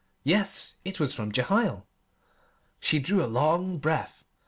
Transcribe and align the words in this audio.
Yes, 0.23 0.77
it 0.83 0.99
was 0.99 1.13
from 1.13 1.31
Jehiel. 1.31 1.85
She 2.79 2.97
drew 2.97 3.23
a 3.23 3.27
long 3.29 3.77
breath. 3.77 4.25